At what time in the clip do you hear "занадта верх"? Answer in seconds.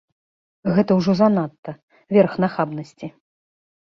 1.19-2.33